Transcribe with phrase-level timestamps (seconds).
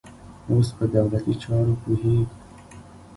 [0.49, 2.25] اوس په دولتي چارو پوهېږي.